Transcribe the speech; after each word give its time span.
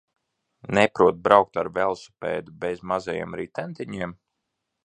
Neprot 0.77 1.19
braukt 1.27 1.59
ar 1.63 1.69
velosipēdu 1.77 2.57
bez 2.65 2.85
mazajiem 2.93 3.39
ritentiņiem? 3.43 4.21